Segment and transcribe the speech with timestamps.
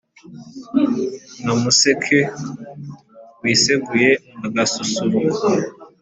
[1.41, 2.19] nk’umuseke
[3.41, 4.09] wiseguye
[4.45, 5.45] agasusuruko